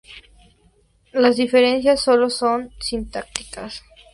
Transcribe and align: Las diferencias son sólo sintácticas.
Las 1.13 1.35
diferencias 1.37 2.01
son 2.01 2.27
sólo 2.31 2.69
sintácticas. 2.79 3.83